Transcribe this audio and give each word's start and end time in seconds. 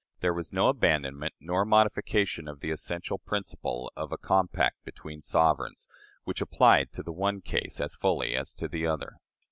There 0.21 0.33
was 0.33 0.51
no 0.51 0.67
abandonment 0.67 1.35
nor 1.39 1.63
modification 1.63 2.47
of 2.47 2.59
the 2.59 2.71
essential 2.71 3.19
principle 3.19 3.91
of 3.95 4.11
a 4.11 4.17
compact 4.17 4.83
between 4.83 5.21
sovereigns, 5.21 5.85
which 6.23 6.41
applied 6.41 6.91
to 6.93 7.03
the 7.03 7.13
one 7.13 7.39
case 7.41 7.79
as 7.79 7.97
fully 7.97 8.35
as 8.35 8.55
to 8.55 8.67
the 8.67 8.87
other. 8.87 9.17